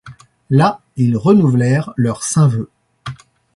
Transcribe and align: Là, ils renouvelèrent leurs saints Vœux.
Là, 0.49 0.81
ils 0.95 1.15
renouvelèrent 1.15 1.93
leurs 1.95 2.23
saints 2.23 2.47
Vœux. 2.47 2.71